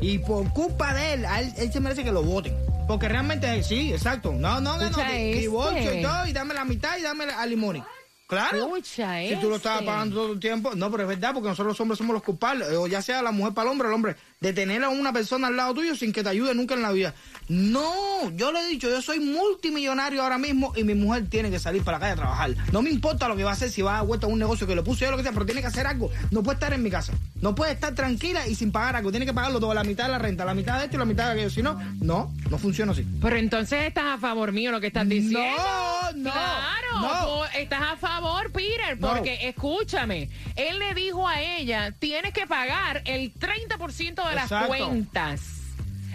y 0.00 0.18
por 0.18 0.50
culpa 0.52 0.94
de 0.94 1.14
él, 1.14 1.26
a 1.26 1.40
él, 1.40 1.52
él 1.58 1.72
se 1.72 1.80
merece 1.80 2.04
que 2.04 2.12
lo 2.12 2.22
voten. 2.22 2.67
Porque 2.88 3.06
realmente, 3.08 3.62
sí, 3.62 3.92
exacto. 3.92 4.32
No, 4.32 4.60
no, 4.60 4.78
no, 4.78 4.90
no. 4.90 4.98
Este. 5.00 5.34
Divorcio 5.34 5.94
y 5.94 6.02
todo, 6.02 6.26
y 6.26 6.32
dame 6.32 6.54
la 6.54 6.64
mitad 6.64 6.98
y 6.98 7.02
dame 7.02 7.24
a 7.24 7.46
Limoni. 7.46 7.84
Claro. 8.26 8.58
Escucha 8.58 9.20
Si 9.20 9.36
tú 9.36 9.48
lo 9.48 9.56
estabas 9.56 9.82
ese. 9.82 9.90
pagando 9.90 10.16
todo 10.16 10.32
el 10.32 10.40
tiempo. 10.40 10.74
No, 10.74 10.90
pero 10.90 11.04
es 11.04 11.08
verdad, 11.08 11.32
porque 11.32 11.48
nosotros 11.48 11.68
los 11.68 11.80
hombres 11.80 11.98
somos 11.98 12.14
los 12.14 12.22
culpables. 12.22 12.68
O 12.72 12.86
ya 12.86 13.00
sea 13.00 13.22
la 13.22 13.30
mujer 13.30 13.54
para 13.54 13.68
el 13.68 13.72
hombre, 13.72 13.88
el 13.88 13.94
hombre. 13.94 14.16
De 14.40 14.52
tener 14.52 14.84
a 14.84 14.88
una 14.88 15.12
persona 15.12 15.48
al 15.48 15.56
lado 15.56 15.74
tuyo 15.74 15.96
sin 15.96 16.12
que 16.12 16.22
te 16.22 16.28
ayude 16.28 16.54
nunca 16.54 16.74
en 16.74 16.82
la 16.82 16.92
vida. 16.92 17.12
No, 17.48 18.30
yo 18.36 18.52
le 18.52 18.60
he 18.60 18.68
dicho, 18.68 18.88
yo 18.88 19.02
soy 19.02 19.18
multimillonario 19.18 20.22
ahora 20.22 20.38
mismo 20.38 20.72
y 20.76 20.84
mi 20.84 20.94
mujer 20.94 21.26
tiene 21.28 21.50
que 21.50 21.58
salir 21.58 21.82
para 21.82 21.98
la 21.98 22.00
calle 22.02 22.12
a 22.12 22.16
trabajar. 22.16 22.50
No 22.72 22.80
me 22.80 22.90
importa 22.90 23.26
lo 23.26 23.34
que 23.36 23.42
va 23.42 23.50
a 23.50 23.54
hacer, 23.54 23.68
si 23.70 23.82
va 23.82 23.98
a 23.98 24.02
vuelta 24.02 24.26
a 24.26 24.30
un 24.30 24.38
negocio 24.38 24.64
que 24.66 24.76
le 24.76 24.82
puse 24.82 25.06
yo, 25.06 25.10
lo 25.10 25.16
que 25.16 25.24
sea, 25.24 25.32
pero 25.32 25.44
tiene 25.44 25.60
que 25.60 25.66
hacer 25.66 25.88
algo. 25.88 26.10
No 26.30 26.44
puede 26.44 26.54
estar 26.54 26.72
en 26.72 26.84
mi 26.84 26.90
casa. 26.90 27.14
No 27.40 27.54
puede 27.56 27.72
estar 27.72 27.94
tranquila 27.96 28.46
y 28.46 28.54
sin 28.54 28.70
pagar 28.70 28.94
algo. 28.94 29.10
Tiene 29.10 29.26
que 29.26 29.32
pagarlo 29.34 29.58
todo, 29.58 29.74
la 29.74 29.82
mitad 29.82 30.04
de 30.04 30.10
la 30.12 30.18
renta, 30.18 30.44
la 30.44 30.54
mitad 30.54 30.78
de 30.78 30.84
esto 30.84 30.96
y 30.96 30.98
la 31.00 31.04
mitad 31.04 31.26
de 31.26 31.32
aquello. 31.32 31.50
Si 31.50 31.62
no, 31.62 31.76
no, 32.00 32.32
no 32.48 32.58
funciona 32.58 32.92
así. 32.92 33.04
Pero 33.20 33.36
entonces 33.36 33.86
estás 33.86 34.04
a 34.04 34.18
favor 34.18 34.52
mío 34.52 34.70
lo 34.70 34.80
que 34.80 34.86
estás 34.88 35.08
diciendo. 35.08 35.40
No, 35.40 36.12
no, 36.12 36.30
Claro, 36.30 37.00
no. 37.00 37.44
estás 37.46 37.80
a 37.82 37.96
favor, 37.96 38.52
Peter, 38.52 39.00
No. 39.00 39.08
porque 39.08 39.48
escúchame, 39.48 40.28
él 40.54 40.78
le 40.78 40.94
dijo 40.94 41.26
a 41.26 41.40
ella, 41.40 41.92
tienes 41.98 42.32
que 42.32 42.46
pagar 42.46 43.02
el 43.04 43.32
30% 43.34 44.27
de 44.28 44.34
las 44.34 44.44
Exacto. 44.44 44.68
cuentas. 44.68 45.40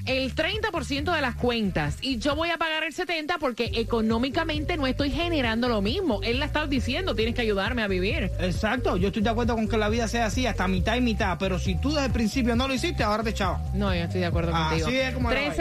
El 0.05 0.36
30% 0.36 1.15
de 1.15 1.22
las 1.22 1.36
cuentas 1.36 1.98
y 2.01 2.17
yo 2.17 2.36
voy 2.36 2.50
a 2.50 2.58
pagar 2.58 2.84
el 2.84 2.93
70% 2.93 3.38
porque 3.39 3.72
económicamente 3.75 4.75
no 4.75 4.86
estoy 4.86 5.12
generando 5.12 5.70
lo 5.70 5.82
mismo. 5.82 6.20
Él 6.24 6.39
la 6.41 6.46
está 6.46 6.67
diciendo, 6.67 7.15
tienes 7.15 7.36
que 7.36 7.41
ayudarme 7.41 7.84
a 7.84 7.88
vivir. 7.88 8.29
Exacto, 8.41 8.98
yo 8.98 9.08
estoy 9.08 9.22
de 9.24 9.29
acuerdo 9.29 9.55
con 9.55 9.70
que 9.70 9.77
la 9.77 9.88
vida 9.88 10.10
sea 10.10 10.25
así, 10.25 10.46
hasta 10.46 10.67
mitad 10.67 10.98
y 10.98 11.01
mitad, 11.01 11.38
pero 11.39 11.58
si 11.58 11.75
tú 11.75 11.91
desde 11.93 12.08
el 12.08 12.12
principio 12.12 12.53
no 12.53 12.67
lo 12.67 12.74
hiciste, 12.74 13.01
ahora 13.01 13.24
te 13.24 13.29
echaba. 13.29 13.62
No, 13.74 13.96
yo 13.96 14.01
estoy 14.01 14.20
de 14.20 14.25
acuerdo 14.25 14.53
Así 14.53 14.82
contigo. 14.82 15.01
es 15.01 15.13
como 15.13 15.32
la 15.32 15.36
vaina. 15.39 15.55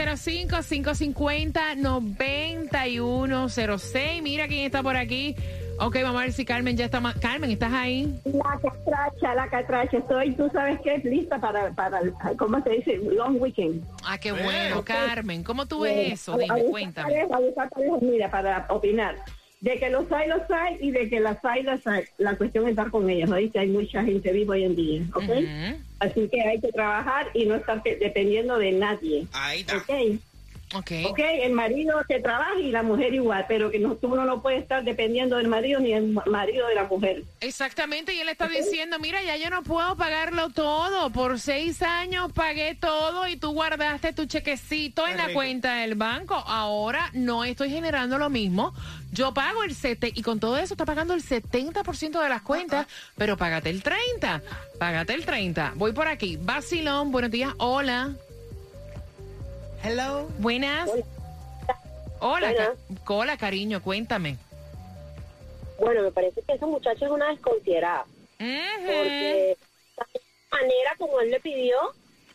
305-550-9106. 3.02 4.22
Mira 4.22 4.48
quién 4.48 4.64
está 4.66 4.82
por 4.82 4.96
aquí. 4.96 5.36
Ok, 5.84 5.96
vamos 6.02 6.20
a 6.20 6.24
ver 6.24 6.32
si 6.32 6.44
Carmen 6.44 6.76
ya 6.76 6.84
está 6.84 7.00
más. 7.00 7.16
Carmen, 7.16 7.50
¿estás 7.50 7.72
ahí? 7.72 8.20
La 8.24 8.56
catracha, 8.62 9.34
la 9.34 9.48
catracha. 9.48 9.98
Estoy, 9.98 10.32
tú 10.34 10.48
sabes 10.52 10.78
qué, 10.82 10.98
lista 10.98 11.40
para, 11.40 11.70
para, 11.72 12.00
¿cómo 12.38 12.62
se 12.62 12.70
dice? 12.70 12.98
Long 12.98 13.40
weekend. 13.40 13.84
Ah, 14.04 14.16
qué 14.16 14.30
bueno, 14.30 14.78
ok. 14.78 14.84
Carmen. 14.86 15.42
¿Cómo 15.42 15.66
tú 15.66 15.84
Eh, 15.84 16.10
ves 16.10 16.20
eso? 16.20 16.32
a- 16.32 16.34
a 16.36 16.38
Dime, 16.38 16.52
buscar 16.54 16.70
cuéntame. 16.70 17.12
pareja, 17.14 17.34
a 17.36 17.40
buscar 17.40 17.70
pareja, 17.70 17.96
mira, 18.00 18.30
para 18.30 18.66
opinar. 18.68 19.16
De 19.60 19.78
que 19.78 19.90
los 19.90 20.10
hay, 20.12 20.28
los 20.28 20.42
hay, 20.50 20.76
y 20.80 20.90
de 20.92 21.08
que 21.08 21.18
las 21.20 21.44
hay, 21.44 21.62
las 21.64 21.84
hay. 21.86 22.04
La 22.18 22.36
cuestión 22.36 22.64
es 22.64 22.70
estar 22.70 22.90
con 22.90 23.08
ellas, 23.10 23.28
¿no? 23.28 23.36
Dice, 23.36 23.58
hay 23.58 23.68
mucha 23.68 24.04
gente 24.04 24.32
viva 24.32 24.54
hoy 24.54 24.64
en 24.64 24.76
día, 24.76 25.02
¿ok? 25.14 25.22
Ujú. 25.24 25.76
Así 25.98 26.28
que 26.28 26.42
hay 26.42 26.60
que 26.60 26.70
trabajar 26.72 27.26
y 27.34 27.44
no 27.46 27.54
estar 27.56 27.82
pe- 27.82 27.96
dependiendo 27.96 28.56
de 28.58 28.72
nadie, 28.72 29.26
Ahí 29.32 29.60
está. 29.60 29.78
¿ok? 29.78 30.20
Ok. 30.74 30.90
Ok, 31.06 31.18
el 31.18 31.52
marido 31.52 32.00
que 32.08 32.20
trabaja 32.20 32.58
y 32.58 32.70
la 32.70 32.82
mujer 32.82 33.12
igual, 33.14 33.44
pero 33.48 33.70
que 33.70 33.78
no, 33.78 33.94
tú 33.96 34.08
no 34.08 34.42
puedes 34.42 34.62
estar 34.62 34.82
dependiendo 34.84 35.36
del 35.36 35.48
marido 35.48 35.80
ni 35.80 35.92
el 35.92 36.08
ma- 36.08 36.24
marido 36.26 36.66
de 36.68 36.74
la 36.74 36.84
mujer. 36.84 37.22
Exactamente, 37.40 38.14
y 38.14 38.20
él 38.20 38.28
está 38.28 38.48
diciendo, 38.48 38.98
mira, 38.98 39.22
ya 39.22 39.36
yo 39.36 39.50
no 39.50 39.62
puedo 39.62 39.96
pagarlo 39.96 40.50
todo. 40.50 41.10
Por 41.10 41.38
seis 41.40 41.82
años 41.82 42.32
pagué 42.32 42.74
todo 42.74 43.28
y 43.28 43.36
tú 43.36 43.52
guardaste 43.52 44.12
tu 44.12 44.24
chequecito 44.26 45.06
en 45.06 45.16
la 45.16 45.32
cuenta 45.32 45.74
del 45.76 45.94
banco. 45.94 46.34
Ahora 46.34 47.10
no 47.12 47.44
estoy 47.44 47.70
generando 47.70 48.18
lo 48.18 48.30
mismo. 48.30 48.72
Yo 49.12 49.34
pago 49.34 49.62
el 49.64 49.74
70, 49.74 50.18
y 50.18 50.22
con 50.22 50.40
todo 50.40 50.56
eso 50.56 50.72
está 50.72 50.86
pagando 50.86 51.12
el 51.12 51.22
70% 51.22 52.18
de 52.22 52.28
las 52.30 52.40
cuentas, 52.40 52.86
pero 53.16 53.36
págate 53.36 53.68
el 53.68 53.82
30. 53.82 54.40
Págate 54.78 55.12
el 55.12 55.26
30. 55.26 55.72
Voy 55.76 55.92
por 55.92 56.08
aquí. 56.08 56.38
Basilón, 56.40 57.12
buenos 57.12 57.30
días. 57.30 57.52
Hola. 57.58 58.12
Hello. 59.82 60.28
Buenas. 60.38 60.90
Hola, 62.20 62.48
Buenas. 62.52 62.68
ca- 63.04 63.14
hola, 63.14 63.36
cariño, 63.36 63.82
cuéntame. 63.82 64.36
Bueno, 65.80 66.02
me 66.02 66.12
parece 66.12 66.40
que 66.42 66.52
esa 66.52 66.66
muchacha 66.66 67.04
es 67.04 67.10
una 67.10 67.28
desconsiderada, 67.30 68.04
porque 68.38 69.56
la 69.96 70.06
manera 70.60 70.94
como 70.98 71.20
él 71.20 71.30
le 71.30 71.40
pidió 71.40 71.76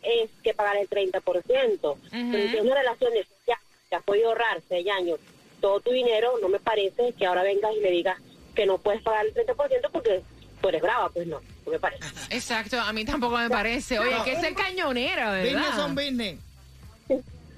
es 0.03 0.29
que 0.43 0.53
pagara 0.53 0.81
el 0.81 0.89
30%. 0.89 1.97
Pero 2.11 2.49
si 2.49 2.57
es 2.57 2.61
una 2.63 2.75
relación 2.75 3.13
de 3.13 3.25
ya, 3.47 3.57
has 3.97 4.03
podido 4.03 4.29
ahorrar 4.29 4.61
seis 4.67 4.85
años 4.89 5.19
todo 5.61 5.79
tu 5.79 5.91
dinero, 5.91 6.33
no 6.41 6.49
me 6.49 6.59
parece 6.59 7.13
que 7.13 7.25
ahora 7.25 7.43
vengas 7.43 7.71
y 7.75 7.79
le 7.79 7.91
digas 7.91 8.17
que 8.53 8.65
no 8.65 8.77
puedes 8.79 9.01
pagar 9.01 9.25
el 9.25 9.33
30% 9.33 9.89
porque 9.91 10.21
tú 10.61 10.67
eres 10.69 10.81
brava, 10.81 11.09
pues 11.09 11.25
no, 11.27 11.39
no 11.65 11.71
me 11.71 11.79
parece. 11.79 12.03
Exacto, 12.29 12.79
a 12.81 12.91
mí 12.91 13.05
tampoco 13.05 13.37
me 13.37 13.49
parece. 13.49 13.97
Oye, 13.99 14.15
que 14.25 14.35
ser 14.35 14.53
cañonera, 14.55 15.31
Business 15.41 15.53
¿verdad? 15.55 15.85
on 15.85 15.95
business. 15.95 16.39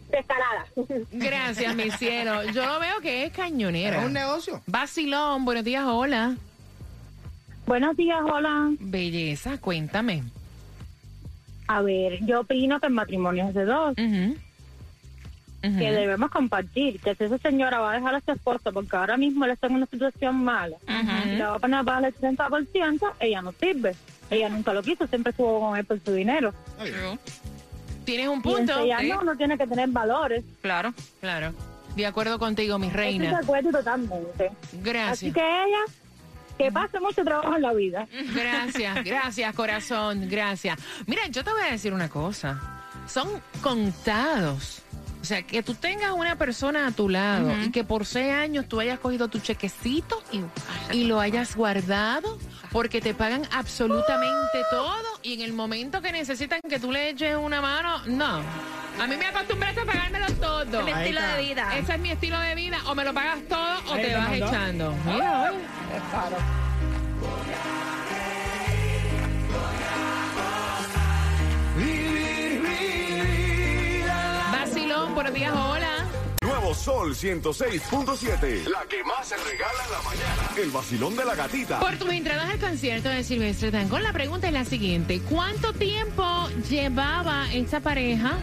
Descarada. 0.10 0.66
Gracias, 1.12 1.75
mi 1.75 1.92
cielo. 1.92 2.44
Yo 2.51 2.66
lo 2.66 2.80
veo 2.80 3.00
que 3.01 3.25
es 3.25 3.32
cañonera. 3.32 4.00
Es 4.00 4.06
un 4.06 4.13
negocio. 4.13 4.62
Vacilón, 4.66 5.46
buenos 5.46 5.63
días, 5.63 5.84
hola. 5.86 6.36
Buenos 7.66 7.96
días, 7.96 8.20
hola. 8.24 8.72
Belleza, 8.80 9.60
cuéntame. 9.60 10.24
A 11.68 11.82
ver, 11.82 12.25
yo 12.25 12.39
opino 12.42 12.80
que 12.80 12.88
el 12.88 12.94
matrimonio 12.94 13.48
es 13.48 13.54
de 13.54 13.66
dos. 13.66 13.92
Ujú. 13.92 14.36
que 15.62 15.92
debemos 15.92 16.32
compartir, 16.32 17.00
que 17.01 17.13
si 17.16 17.25
esa 17.25 17.38
señora 17.38 17.80
va 17.80 17.92
a 17.92 17.96
dejar 17.96 18.16
a 18.16 18.22
su 18.22 18.32
esposo 18.32 18.72
porque 18.72 18.96
ahora 18.96 19.18
mismo 19.18 19.44
él 19.44 19.51
está 19.51 19.68
en 19.68 19.75
una 19.75 19.86
situación 19.88 20.42
mala, 20.44 20.78
y 20.88 21.36
le 21.36 21.44
va 21.44 21.56
a 21.56 21.60
poner 21.60 21.80
a 21.80 21.84
pagar 21.84 22.06
el 22.06 22.16
30%, 22.16 23.12
ella 23.20 23.42
no 23.42 23.51
sirve. 23.51 23.94
Ella 24.32 24.48
nunca 24.48 24.74
lo 24.74 24.82
quiso, 24.82 25.05
siempre 25.07 25.31
estuvo 25.31 25.60
con 25.60 25.77
él 25.77 25.83
por 25.86 26.00
su 26.00 26.14
dinero. 26.14 26.53
Tienes 28.09 28.27
un 28.27 28.41
punto. 28.41 28.72
enseñarnos 28.74 29.01
Sí, 29.19 29.24
uno 29.24 29.35
tiene 29.37 29.57
que 29.57 29.67
tener 29.67 29.89
valores. 29.89 30.43
Claro, 30.61 30.93
claro. 31.22 31.53
De 31.95 32.05
acuerdo 32.05 32.39
contigo, 32.39 32.79
mi 32.79 32.87
Estoy 32.87 33.01
de 33.01 33.07
reina. 33.19 33.39
acuerdo 33.39 33.72
totalmente. 33.72 34.48
Así 34.48 34.77
Gracias. 34.81 35.33
que 35.33 35.39
ella, 35.41 35.79
que 36.57 36.72
pase 36.72 37.00
mucho 37.00 37.24
trabajo 37.24 37.55
en 37.55 37.61
la 37.61 37.74
vida. 37.74 38.07
Gracias, 38.33 39.03
gracias, 39.05 39.53
corazón, 39.55 40.27
gracias. 40.29 40.79
Mira, 41.07 41.27
yo 41.27 41.43
te 41.43 41.51
voy 41.51 41.61
a 41.61 41.72
decir 41.72 41.93
una 41.93 42.09
cosa. 42.09 42.59
Son 43.07 43.27
contados. 43.61 44.81
O 45.22 45.25
sea, 45.25 45.41
que 45.43 45.61
tú 45.63 45.74
tengas 45.74 46.11
una 46.13 46.37
persona 46.37 46.87
a 46.87 46.91
tu 46.91 47.09
lado 47.09 47.51
y 47.63 47.72
que 47.72 47.83
por 47.83 48.05
seis 48.05 48.31
años 48.31 48.67
tú 48.69 48.79
hayas 48.79 49.00
cogido 49.00 49.27
tu 49.27 49.39
chequecito 49.39 50.24
y, 50.31 50.41
y 50.95 51.03
lo 51.03 51.19
hayas 51.19 51.55
guardado 51.57 52.37
porque 52.72 53.01
te 53.01 53.14
pagan 53.14 53.48
absolutamente 53.51 54.64
todo 54.70 55.03
y 55.24 55.34
en 55.36 55.42
el 55.42 55.53
momento 55.53 56.01
que 56.01 56.12
necesitan 56.12 56.60
que 56.68 56.79
tú 56.79 56.92
le 56.92 57.10
eches 57.10 57.36
una 57.36 57.62
mano, 57.62 58.01
no. 58.05 58.42
A 59.00 59.08
mí 59.08 59.16
me 59.16 59.25
acostumbraste 59.27 59.82
a 59.82 59.86
pagármelo 59.86 60.25
todo. 60.34 60.84
Mi 60.84 60.92
Ahí 60.92 61.03
estilo 61.10 61.22
de 61.22 61.42
vida. 61.42 61.77
Ese 61.77 61.94
es 61.94 62.00
mi 62.00 62.12
estilo 62.12 62.38
de 62.40 62.55
vida. 62.55 62.77
O 62.88 62.96
me 62.96 63.05
lo 63.05 63.14
pagas 63.14 63.40
todo 63.48 63.79
o 63.90 63.94
Ahí 63.94 64.03
te 64.05 64.16
vas 64.16 64.29
mandó. 64.29 64.46
echando. 64.48 64.94
Mira, 65.05 65.51
oye. 65.51 65.60
Vacilón, 74.51 75.16
buenos 75.16 75.34
días, 75.34 75.53
hola. 75.53 76.05
Nuevo 76.42 76.74
Sol 76.74 77.14
106.7. 77.16 78.66
La 78.68 78.84
que 78.86 79.03
más 79.03 79.27
se 79.27 79.38
regala 79.38 79.84
en 79.86 79.92
la 79.92 80.01
mañana. 80.01 80.08
El 80.61 80.72
vacilón 80.72 81.15
de 81.15 81.24
la 81.24 81.35
gatita. 81.35 81.79
Por 81.79 81.95
tus 81.98 82.11
entradas 82.11 82.50
al 82.50 82.59
concierto 82.59 83.07
de 83.07 83.24
Silvestre 83.24 83.72
Dangond, 83.72 84.03
la 84.03 84.11
pregunta 84.11 84.48
es 84.48 84.53
la 84.53 84.65
siguiente. 84.65 85.22
¿Cuánto 85.22 85.72
tiempo 85.72 86.50
llevaba 86.69 87.45
esta 87.53 87.79
pareja 87.79 88.37